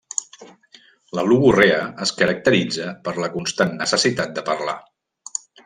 [1.19, 4.77] La logorrea es caracteritza per la constant necessitat de parlar.